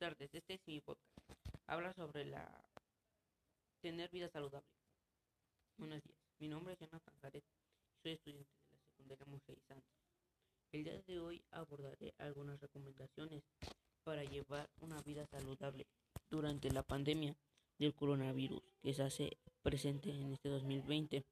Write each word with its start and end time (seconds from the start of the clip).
tardes, 0.00 0.34
este 0.34 0.54
es 0.54 0.60
mi 0.66 0.80
podcast. 0.80 1.14
Habla 1.66 1.92
sobre 1.92 2.24
la 2.24 2.48
tener 3.82 4.08
vida 4.10 4.30
saludable. 4.30 4.66
Buenos 5.76 6.02
días, 6.02 6.16
mi 6.38 6.48
nombre 6.48 6.72
es 6.72 6.78
Jonathan 6.78 7.14
Jared 7.20 7.42
soy 8.02 8.12
estudiante 8.12 8.48
de 8.48 8.78
la 8.78 8.78
secundaria 8.86 9.26
Monje 9.26 9.58
Santos. 9.68 9.92
El 10.72 10.84
día 10.84 11.02
de 11.02 11.20
hoy 11.20 11.44
abordaré 11.50 12.14
algunas 12.16 12.58
recomendaciones 12.62 13.42
para 14.02 14.24
llevar 14.24 14.70
una 14.80 15.02
vida 15.02 15.26
saludable 15.26 15.86
durante 16.30 16.70
la 16.70 16.82
pandemia 16.82 17.36
del 17.78 17.94
coronavirus 17.94 18.62
que 18.80 18.94
se 18.94 19.02
hace 19.02 19.36
presente 19.60 20.08
en 20.08 20.32
este 20.32 20.48
2020. 20.48 21.26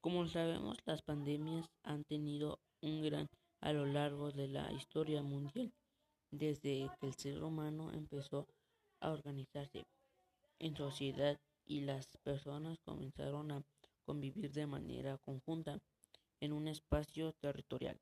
Como 0.00 0.26
sabemos, 0.26 0.76
las 0.86 1.02
pandemias 1.02 1.70
han 1.84 2.02
tenido 2.02 2.58
un 2.80 3.00
gran 3.04 3.28
a 3.60 3.72
lo 3.72 3.86
largo 3.86 4.32
de 4.32 4.48
la 4.48 4.72
historia 4.72 5.22
mundial 5.22 5.72
desde 6.30 6.90
que 7.00 7.06
el 7.06 7.14
ser 7.14 7.42
humano 7.42 7.92
empezó 7.92 8.46
a 9.00 9.10
organizarse 9.10 9.86
en 10.58 10.76
sociedad 10.76 11.38
y 11.64 11.80
las 11.80 12.16
personas 12.18 12.78
comenzaron 12.84 13.50
a 13.50 13.62
convivir 14.04 14.52
de 14.52 14.66
manera 14.66 15.18
conjunta 15.18 15.80
en 16.40 16.52
un 16.52 16.68
espacio 16.68 17.32
territorial. 17.32 18.00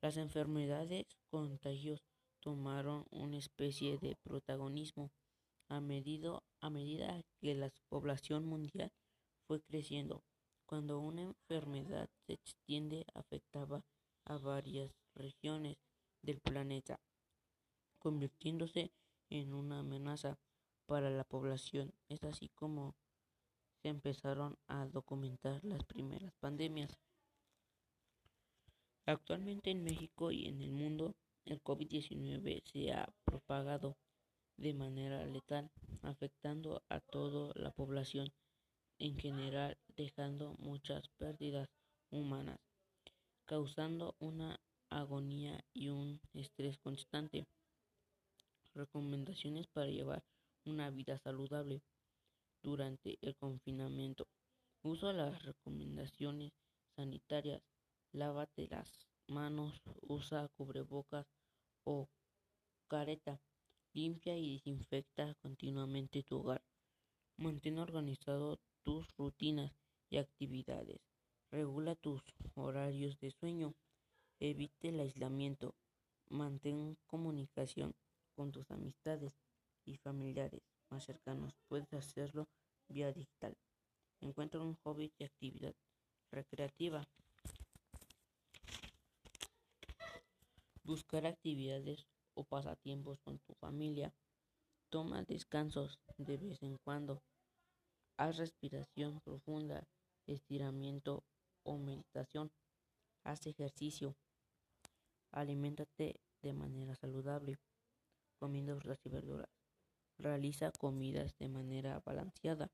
Las 0.00 0.16
enfermedades 0.16 1.06
contagios 1.30 2.02
tomaron 2.40 3.06
una 3.10 3.38
especie 3.38 3.98
de 3.98 4.16
protagonismo 4.22 5.10
a, 5.68 5.76
a 5.76 5.80
medida 6.70 7.22
que 7.40 7.54
la 7.54 7.70
población 7.88 8.46
mundial 8.46 8.92
fue 9.46 9.60
creciendo. 9.62 10.22
Cuando 10.66 10.98
una 10.98 11.22
enfermedad 11.22 12.08
se 12.26 12.34
extiende 12.34 13.06
afectaba 13.14 13.84
a 14.24 14.36
varias 14.36 14.90
regiones 15.14 15.76
del 16.22 16.40
planeta 16.40 16.98
convirtiéndose 18.06 18.92
en 19.30 19.52
una 19.52 19.80
amenaza 19.80 20.38
para 20.86 21.10
la 21.10 21.24
población. 21.24 21.92
Es 22.08 22.22
así 22.22 22.50
como 22.50 22.94
se 23.82 23.88
empezaron 23.88 24.56
a 24.68 24.86
documentar 24.86 25.64
las 25.64 25.82
primeras 25.82 26.32
pandemias. 26.38 26.96
Actualmente 29.06 29.72
en 29.72 29.82
México 29.82 30.30
y 30.30 30.46
en 30.46 30.62
el 30.62 30.70
mundo 30.70 31.16
el 31.46 31.60
COVID-19 31.64 32.62
se 32.62 32.92
ha 32.92 33.12
propagado 33.24 33.96
de 34.56 34.72
manera 34.72 35.26
letal, 35.26 35.72
afectando 36.02 36.84
a 36.88 37.00
toda 37.00 37.52
la 37.56 37.72
población 37.72 38.32
en 39.00 39.18
general, 39.18 39.78
dejando 39.96 40.54
muchas 40.60 41.08
pérdidas 41.18 41.68
humanas, 42.12 42.60
causando 43.46 44.14
una 44.20 44.60
agonía 44.90 45.64
y 45.74 45.88
un 45.88 46.20
estrés 46.34 46.78
constante. 46.78 47.48
Recomendaciones 48.76 49.66
para 49.68 49.86
llevar 49.86 50.22
una 50.66 50.90
vida 50.90 51.18
saludable 51.18 51.80
durante 52.62 53.16
el 53.22 53.34
confinamiento. 53.34 54.28
Usa 54.82 55.14
las 55.14 55.42
recomendaciones 55.44 56.52
sanitarias. 56.94 57.62
Lávate 58.12 58.68
las 58.68 59.08
manos, 59.28 59.80
usa 60.02 60.50
cubrebocas 60.58 61.26
o 61.84 62.10
careta. 62.86 63.40
Limpia 63.94 64.36
y 64.36 64.52
desinfecta 64.52 65.34
continuamente 65.36 66.22
tu 66.22 66.40
hogar. 66.40 66.62
Mantén 67.38 67.78
organizado 67.78 68.60
tus 68.82 69.06
rutinas 69.16 69.72
y 70.10 70.18
actividades. 70.18 71.00
Regula 71.50 71.94
tus 71.94 72.20
horarios 72.54 73.18
de 73.20 73.30
sueño. 73.30 73.74
Evite 74.38 74.90
el 74.90 75.00
aislamiento. 75.00 75.74
Mantén 76.28 76.98
comunicación 77.06 77.94
con 78.36 78.52
tus 78.52 78.70
amistades 78.70 79.34
y 79.84 79.96
familiares 79.96 80.62
más 80.90 81.04
cercanos. 81.04 81.54
Puedes 81.68 81.92
hacerlo 81.94 82.46
vía 82.88 83.12
digital. 83.12 83.56
Encuentra 84.20 84.60
un 84.60 84.74
hobby 84.84 85.12
y 85.18 85.24
actividad 85.24 85.74
recreativa. 86.30 87.08
Buscar 90.84 91.26
actividades 91.26 92.06
o 92.34 92.44
pasatiempos 92.44 93.18
con 93.20 93.38
tu 93.40 93.54
familia. 93.54 94.14
Toma 94.90 95.22
descansos 95.22 95.98
de 96.16 96.36
vez 96.36 96.62
en 96.62 96.76
cuando. 96.78 97.22
Haz 98.18 98.36
respiración 98.36 99.20
profunda, 99.20 99.88
estiramiento 100.26 101.24
o 101.64 101.76
meditación. 101.76 102.52
Haz 103.24 103.46
ejercicio. 103.46 104.14
Aliméntate 105.32 106.20
de 106.42 106.52
manera 106.52 106.94
saludable 106.94 107.58
comiendo 108.36 108.76
frutas 108.76 109.00
y 109.04 109.08
verduras. 109.08 109.48
Realiza 110.18 110.72
comidas 110.72 111.36
de 111.38 111.48
manera 111.48 112.00
balanceada. 112.04 112.70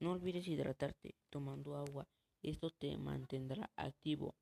No 0.00 0.12
olvides 0.12 0.46
hidratarte 0.46 1.14
tomando 1.30 1.76
agua. 1.76 2.06
Esto 2.42 2.70
te 2.70 2.96
mantendrá 2.98 3.70
activo. 3.76 4.34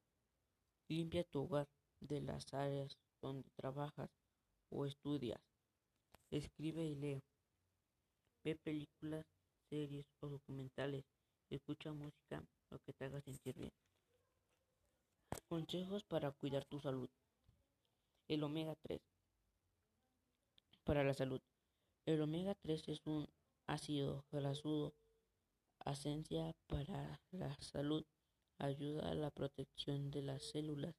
Limpia 0.89 1.25
tu 1.25 1.45
hogar 1.45 1.69
de 2.01 2.21
las 2.21 2.53
áreas 2.53 2.97
donde 3.23 3.49
trabajas 3.57 4.11
o 4.71 4.87
estudias. 4.87 5.41
Escribe 6.31 6.85
y 6.85 6.95
lee. 6.95 7.23
Ve 8.45 8.57
películas, 8.57 9.25
series 9.71 10.07
o 10.21 10.29
documentales. 10.29 11.05
Escucha 11.51 11.93
música, 11.93 12.45
lo 12.71 12.79
que 12.81 12.93
te 12.93 13.05
haga 13.05 13.21
sentir 13.21 13.57
bien. 13.57 13.73
Consejos 15.49 16.05
para 16.05 16.33
cuidar 16.33 16.65
tu 16.65 16.81
salud. 16.81 17.09
El 18.29 18.43
omega 18.43 18.75
3 18.83 19.01
para 20.87 21.03
la 21.03 21.13
salud. 21.13 21.43
El 22.07 22.23
omega 22.23 22.55
3 22.55 22.89
es 22.89 23.07
un 23.07 23.29
ácido 23.67 24.25
grasudo 24.31 24.95
esencia 25.85 26.55
para 26.67 27.21
la 27.33 27.57
salud, 27.61 28.05
ayuda 28.59 29.11
a 29.11 29.15
la 29.15 29.31
protección 29.31 30.11
de 30.11 30.23
las 30.23 30.43
células, 30.43 30.95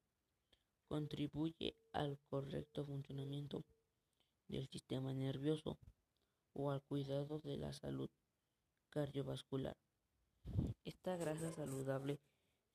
contribuye 0.88 1.76
al 1.94 2.20
correcto 2.30 2.86
funcionamiento 2.86 3.64
del 4.48 4.68
sistema 4.68 5.14
nervioso 5.14 5.78
o 6.54 6.72
al 6.72 6.82
cuidado 6.84 7.40
de 7.40 7.58
la 7.58 7.74
salud 7.74 8.10
cardiovascular. 8.90 9.78
Esta 10.84 11.18
grasa 11.18 11.52
saludable 11.52 12.20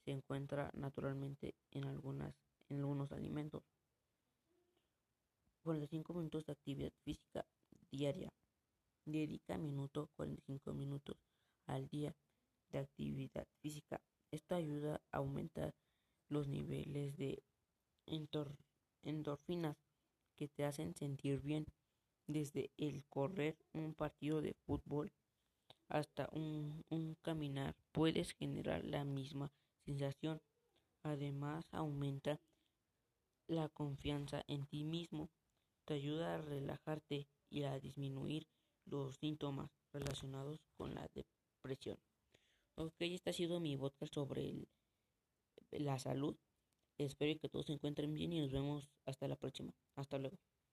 se 0.05 0.11
encuentra 0.11 0.71
naturalmente 0.75 1.55
en, 1.71 1.85
algunas, 1.85 2.35
en 2.69 2.81
algunos 2.81 3.13
alimentos 3.13 3.63
45 5.63 6.15
minutos 6.15 6.45
de 6.45 6.53
actividad 6.53 6.93
física 7.05 7.47
diaria. 7.91 8.33
Dedica 9.05 9.59
minuto 9.59 10.11
45 10.17 10.73
minutos 10.73 11.17
al 11.67 11.89
día 11.89 12.15
de 12.71 12.79
actividad 12.79 13.47
física. 13.61 14.01
Esto 14.31 14.55
ayuda 14.55 15.01
a 15.11 15.19
aumentar 15.19 15.75
los 16.29 16.49
niveles 16.49 17.17
de 17.17 17.43
endorfinas 19.03 19.77
que 20.37 20.49
te 20.49 20.65
hacen 20.65 20.95
sentir 20.95 21.41
bien. 21.41 21.67
Desde 22.27 22.71
el 22.77 23.05
correr 23.09 23.57
un 23.73 23.95
partido 23.95 24.41
de 24.41 24.55
fútbol 24.55 25.13
hasta 25.89 26.29
un 26.33 27.17
caminar 27.21 27.75
puedes 27.91 28.33
generar 28.33 28.85
la 28.85 29.05
misma 29.05 29.53
sensación. 29.85 30.41
Además 31.03 31.67
aumenta 31.73 32.41
la 33.49 33.69
confianza 33.69 34.45
en 34.47 34.67
ti 34.67 34.85
mismo 34.85 35.29
te 35.85 35.95
ayuda 35.95 36.35
a 36.35 36.39
relajarte 36.39 37.29
y 37.51 37.65
a 37.65 37.79
disminuir 37.79 38.47
los 38.87 39.17
síntomas 39.17 39.71
relacionados 39.93 40.61
con 40.77 40.95
la 40.95 41.09
depresión. 41.15 41.99
Ok, 42.77 42.95
este 43.01 43.31
ha 43.31 43.33
sido 43.33 43.61
mi 43.61 43.77
podcast 43.77 44.15
sobre 44.15 44.67
la 45.71 45.99
salud. 45.99 46.37
Espero 46.99 47.39
que 47.39 47.49
todos 47.49 47.67
se 47.67 47.73
encuentren 47.73 48.15
bien 48.15 48.33
y 48.33 48.41
nos 48.41 48.53
vemos 48.53 48.89
hasta 49.05 49.29
la 49.29 49.37
próxima. 49.37 49.73
Hasta 49.97 50.19
luego. 50.19 50.39